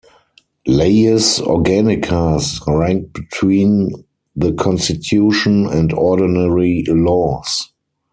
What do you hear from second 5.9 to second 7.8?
ordinary laws.